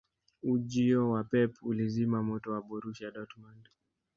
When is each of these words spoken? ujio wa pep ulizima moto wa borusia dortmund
ujio 0.43 1.09
wa 1.09 1.23
pep 1.23 1.55
ulizima 1.63 2.23
moto 2.23 2.51
wa 2.51 2.61
borusia 2.61 3.11
dortmund 3.11 3.69